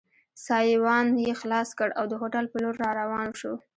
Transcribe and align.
سایوان 0.45 1.07
یې 1.25 1.31
خلاص 1.41 1.69
کړ 1.79 1.89
او 1.99 2.05
د 2.11 2.13
هوټل 2.21 2.45
په 2.49 2.57
لور 2.63 2.75
را 2.83 2.91
روان 3.01 3.27
شو. 3.39 3.53